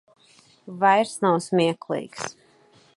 [0.83, 2.37] Vairs nav smieklīgs.